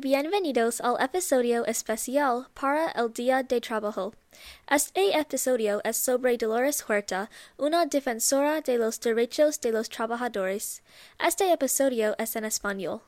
Bienvenidos 0.00 0.80
al 0.80 1.00
episodio 1.00 1.64
especial 1.64 2.48
para 2.60 2.90
el 2.90 3.12
Día 3.12 3.44
de 3.44 3.60
Trabajo. 3.60 4.12
Este 4.68 5.16
episodio 5.16 5.80
es 5.84 5.96
sobre 5.96 6.36
Dolores 6.36 6.84
Huerta, 6.88 7.30
una 7.56 7.86
defensora 7.86 8.62
de 8.62 8.78
los 8.78 8.98
derechos 8.98 9.60
de 9.60 9.70
los 9.70 9.88
trabajadores. 9.88 10.82
Este 11.24 11.52
episodio 11.52 12.16
es 12.18 12.34
en 12.34 12.46
español. 12.46 13.02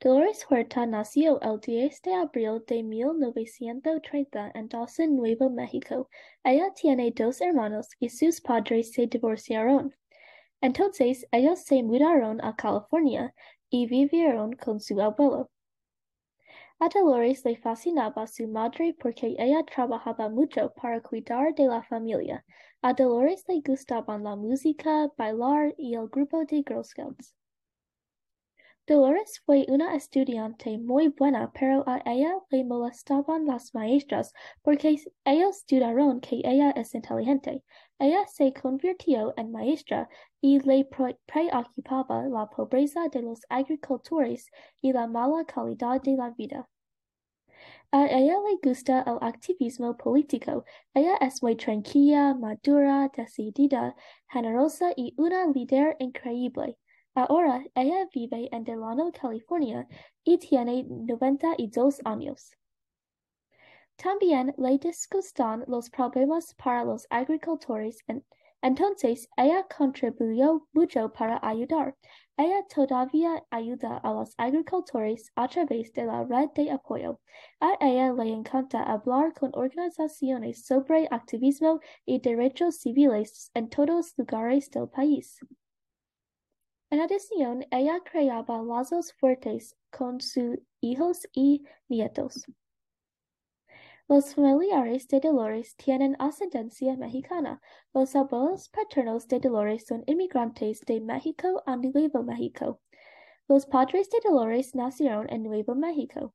Dolores 0.00 0.46
Huerta 0.48 0.86
nació 0.86 1.38
el 1.42 1.60
10 1.60 2.00
de 2.00 2.14
abril 2.14 2.64
de 2.66 2.82
1930 2.82 4.52
en 4.54 4.68
Dawson, 4.70 5.14
Nuevo 5.14 5.50
México. 5.50 6.08
Ella 6.42 6.72
tiene 6.74 7.12
dos 7.14 7.42
hermanos 7.42 7.88
y 7.98 8.08
sus 8.08 8.40
padres 8.40 8.92
se 8.94 9.08
divorciaron. 9.08 9.94
Entonces 10.62 11.26
ellos 11.32 11.58
se 11.58 11.82
mudaron 11.82 12.42
a 12.42 12.56
California 12.56 13.34
y 13.68 13.86
vivieron 13.86 14.54
con 14.54 14.80
su 14.80 14.98
abuelo. 14.98 15.50
Dolores 16.88 17.44
le 17.44 17.56
fascinaba 17.56 18.26
su 18.26 18.48
madre 18.48 18.94
porque 18.98 19.36
ella 19.38 19.64
trabajaba 19.64 20.28
mucho 20.28 20.72
para 20.74 21.00
cuidar 21.00 21.54
de 21.54 21.66
la 21.66 21.82
familia. 21.82 22.44
A 22.80 22.92
Dolores 22.92 23.44
le 23.48 23.60
gustaban 23.60 24.24
la 24.24 24.34
música, 24.36 25.08
bailar 25.16 25.74
y 25.78 25.94
el 25.94 26.08
grupo 26.08 26.44
de 26.44 26.64
Girl 26.66 26.84
Scouts. 26.84 27.34
Dolores 28.84 29.40
fue 29.46 29.64
una 29.68 29.94
estudiante 29.94 30.76
muy 30.76 31.06
buena, 31.06 31.52
pero 31.52 31.84
a 31.86 32.02
ella 32.04 32.34
le 32.50 32.64
molestaban 32.64 33.46
las 33.46 33.72
maestras 33.74 34.32
porque 34.60 34.98
ellos 35.24 35.64
dudaron 35.68 36.20
que 36.20 36.42
ella 36.42 36.72
es 36.72 36.92
inteligente. 36.94 37.62
Ella 38.02 38.26
se 38.26 38.52
convirtió 38.52 39.32
en 39.36 39.52
maestra 39.52 40.08
y 40.40 40.58
le 40.58 40.84
preocupaba 40.84 42.26
la 42.26 42.50
pobreza 42.50 43.06
de 43.08 43.22
los 43.22 43.42
agricultores 43.48 44.50
y 44.80 44.92
la 44.92 45.06
mala 45.06 45.44
calidad 45.44 46.02
de 46.02 46.16
la 46.16 46.30
vida. 46.30 46.68
A 47.92 48.06
ella 48.06 48.38
le 48.40 48.58
gusta 48.60 49.04
el 49.06 49.18
activismo 49.20 49.96
político. 49.96 50.64
Ella 50.92 51.16
es 51.20 51.40
muy 51.44 51.54
tranquila, 51.54 52.34
madura, 52.34 53.08
decidida, 53.16 53.94
generosa 54.28 54.90
y 54.96 55.14
una 55.16 55.46
líder 55.46 55.94
increíble. 56.00 56.76
Ahora 57.14 57.62
ella 57.76 58.08
vive 58.12 58.48
en 58.50 58.64
Delano, 58.64 59.12
California 59.12 59.86
y 60.24 60.38
tiene 60.38 60.82
92 60.88 62.00
años. 62.04 62.50
También 63.96 64.54
le 64.58 64.78
disgustan 64.78 65.64
los 65.68 65.88
problemas 65.90 66.54
para 66.54 66.84
los 66.84 67.06
agricultores, 67.10 67.98
entonces 68.62 69.28
ella 69.36 69.66
contribuyó 69.76 70.68
mucho 70.72 71.12
para 71.12 71.40
ayudar. 71.42 71.96
Ella 72.36 72.64
todavía 72.72 73.44
ayuda 73.50 73.98
a 73.98 74.12
los 74.12 74.34
agricultores 74.38 75.30
a 75.34 75.48
través 75.48 75.92
de 75.92 76.04
la 76.04 76.24
red 76.24 76.48
de 76.54 76.70
apoyo. 76.70 77.20
A 77.60 77.76
ella 77.80 78.12
le 78.12 78.32
encanta 78.32 78.82
hablar 78.82 79.34
con 79.34 79.50
organizaciones 79.54 80.64
sobre 80.64 81.08
activismo 81.10 81.80
y 82.06 82.20
derechos 82.20 82.76
civiles 82.76 83.50
en 83.54 83.68
todos 83.68 84.16
lugares 84.16 84.70
del 84.70 84.88
país. 84.88 85.38
En 86.90 87.00
adición, 87.00 87.64
ella 87.70 88.00
creaba 88.04 88.62
lazos 88.62 89.12
fuertes 89.14 89.76
con 89.90 90.20
sus 90.20 90.58
hijos 90.80 91.26
y 91.32 91.64
nietos. 91.88 92.44
Los 94.12 94.34
familiares 94.34 95.08
de 95.08 95.20
Dolores 95.20 95.74
tienen 95.74 96.16
ascendencia 96.18 96.94
mexicana. 96.98 97.62
Los 97.94 98.14
abuelos 98.14 98.68
paternos 98.68 99.26
de 99.26 99.40
Dolores 99.40 99.86
son 99.86 100.04
inmigrantes 100.06 100.82
de 100.82 101.00
México 101.00 101.62
a 101.64 101.76
Nuevo 101.76 102.22
México. 102.22 102.78
Los 103.48 103.64
padres 103.64 104.10
de 104.10 104.18
Dolores 104.22 104.74
nacieron 104.74 105.30
en 105.30 105.44
Nuevo 105.44 105.74
México. 105.74 106.34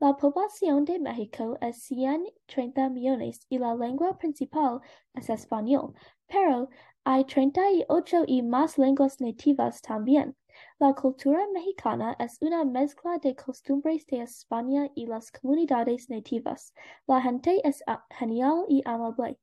La 0.00 0.16
población 0.16 0.86
de 0.86 0.98
México 0.98 1.58
es 1.60 1.82
130 1.82 2.88
millones 2.88 3.44
y 3.50 3.58
la 3.58 3.74
lengua 3.74 4.16
principal 4.16 4.80
es 5.12 5.28
español, 5.28 5.92
pero 6.26 6.70
hay 7.04 7.26
38 7.26 8.24
y 8.26 8.40
más 8.40 8.78
lenguas 8.78 9.20
nativas 9.20 9.82
también. 9.82 10.36
La 10.78 10.94
cultura 10.94 11.46
mexicana 11.52 12.16
es 12.18 12.38
una 12.40 12.64
mezcla 12.64 13.18
de 13.18 13.34
costumbres 13.34 14.06
de 14.06 14.22
España 14.22 14.90
y 14.94 15.06
las 15.06 15.30
comunidades 15.30 16.10
nativas. 16.10 16.74
La 17.06 17.20
gente 17.20 17.60
es 17.64 17.82
genial 18.10 18.64
y 18.68 18.82
amable. 18.84 19.38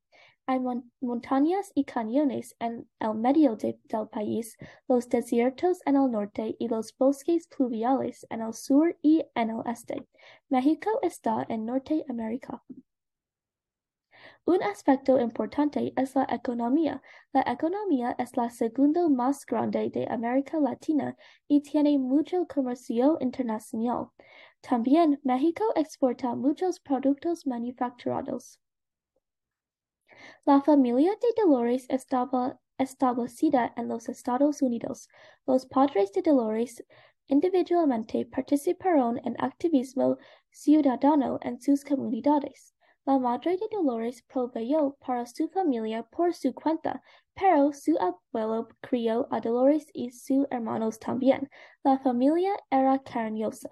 Hay 0.46 0.60
montañas 1.00 1.72
y 1.74 1.84
cañones 1.84 2.54
en 2.60 2.86
el 3.00 3.14
medio 3.14 3.56
del 3.56 3.80
país, 4.12 4.58
los 4.88 5.08
desiertos 5.08 5.80
en 5.86 5.96
el 5.96 6.10
norte 6.10 6.54
y 6.58 6.68
los 6.68 6.94
bosques 6.98 7.48
pluviales 7.48 8.26
en 8.28 8.42
el 8.42 8.52
sur 8.52 8.96
y 9.00 9.24
en 9.34 9.50
el 9.50 9.62
este. 9.64 10.06
México 10.50 10.90
está 11.00 11.46
en 11.48 11.64
Norteamérica. 11.64 12.62
Un 14.46 14.62
aspecto 14.62 15.18
importante 15.18 15.94
es 15.96 16.14
la 16.14 16.26
economía. 16.30 17.00
La 17.32 17.40
economía 17.46 18.14
es 18.18 18.36
la 18.36 18.50
segunda 18.50 19.08
más 19.08 19.46
grande 19.46 19.88
de 19.88 20.06
América 20.06 20.60
Latina 20.60 21.16
y 21.48 21.62
tiene 21.62 21.98
mucho 21.98 22.46
comercio 22.46 23.16
internacional. 23.22 24.10
También 24.60 25.18
México 25.24 25.64
exporta 25.74 26.34
muchos 26.34 26.78
productos 26.78 27.46
manufacturados. 27.46 28.60
La 30.44 30.60
familia 30.60 31.12
de 31.12 31.42
Dolores 31.42 31.86
estaba 31.88 32.60
establecida 32.76 33.72
en 33.78 33.88
los 33.88 34.10
Estados 34.10 34.60
Unidos. 34.60 35.08
Los 35.46 35.64
padres 35.64 36.12
de 36.12 36.20
Dolores 36.20 36.84
individualmente 37.28 38.26
participaron 38.26 39.18
en 39.24 39.42
activismo 39.42 40.18
ciudadano 40.50 41.38
en 41.40 41.62
sus 41.62 41.82
comunidades. 41.82 42.73
La 43.06 43.18
madre 43.18 43.58
de 43.58 43.68
Dolores 43.70 44.22
proveyó 44.22 44.96
para 44.98 45.26
su 45.26 45.46
familia 45.48 46.04
por 46.04 46.32
su 46.32 46.54
cuenta, 46.54 47.02
pero 47.34 47.70
su 47.72 47.98
abuelo 47.98 48.68
crió 48.80 49.28
a 49.30 49.40
Dolores 49.40 49.86
y 49.92 50.10
sus 50.10 50.46
hermanos 50.50 50.98
también. 50.98 51.50
La 51.82 51.98
familia 51.98 52.54
era 52.70 52.98
cariñosa. 53.02 53.68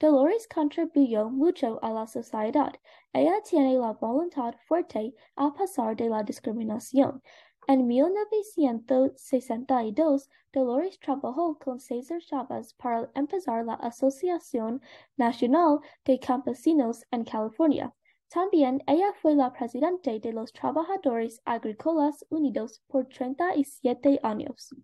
Dolores 0.00 0.48
contribuyó 0.48 1.28
mucho 1.28 1.78
a 1.82 1.92
la 1.92 2.06
sociedad. 2.06 2.72
Ella 3.12 3.42
tiene 3.42 3.74
la 3.74 3.92
voluntad 3.92 4.54
fuerte 4.66 5.14
a 5.36 5.52
pesar 5.52 5.94
de 5.94 6.08
la 6.08 6.22
discriminación. 6.22 7.22
En 7.68 7.86
1962, 7.86 10.28
Dolores 10.52 10.98
trabajó 10.98 11.56
con 11.58 11.78
César 11.78 12.20
Chavez 12.20 12.74
para 12.74 13.08
empezar 13.14 13.64
la 13.64 13.74
Asociación 13.74 14.82
Nacional 15.16 15.78
de 16.04 16.18
Campesinos 16.18 17.04
en 17.12 17.24
California. 17.24 17.94
También 18.28 18.82
ella 18.86 19.12
fue 19.20 19.34
la 19.34 19.52
presidente 19.52 20.18
de 20.18 20.32
los 20.32 20.52
Trabajadores 20.52 21.40
Agrícolas 21.44 22.24
Unidos 22.30 22.82
por 22.88 23.06
37 23.06 24.18
años. 24.22 24.74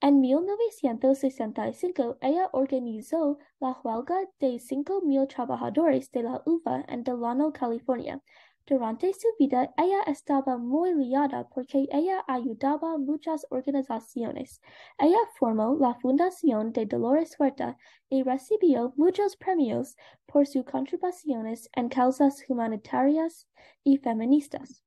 En 0.00 0.20
1965, 0.20 2.18
ella 2.20 2.50
organizó 2.52 3.38
la 3.58 3.80
huelga 3.82 4.18
de 4.38 4.58
5.000 4.58 5.26
trabajadores 5.26 6.12
de 6.12 6.24
la 6.24 6.42
uva 6.44 6.84
en 6.88 7.02
Delano, 7.02 7.52
California. 7.52 8.22
Durante 8.66 9.12
su 9.14 9.28
vida, 9.38 9.72
ella 9.76 10.02
estaba 10.08 10.58
muy 10.58 10.92
liada 10.92 11.48
porque 11.48 11.86
ella 11.92 12.24
ayudaba 12.26 12.98
muchas 12.98 13.46
organizaciones. 13.50 14.60
Ella 14.98 15.18
formó 15.38 15.76
la 15.78 15.94
Fundación 15.94 16.72
de 16.72 16.84
Dolores 16.84 17.38
Huerta 17.38 17.78
y 18.08 18.24
recibió 18.24 18.92
muchos 18.96 19.36
premios 19.36 19.96
por 20.26 20.48
sus 20.48 20.64
contribuciones 20.64 21.70
en 21.74 21.88
causas 21.88 22.44
humanitarias 22.48 23.46
y 23.84 23.98
feministas. 23.98 24.82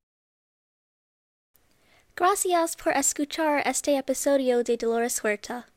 Gracias 2.18 2.76
por 2.76 2.92
escuchar 2.92 3.66
este 3.66 3.98
episodio 3.98 4.62
de 4.62 4.76
Dolores 4.76 5.24
Huerta. 5.24 5.68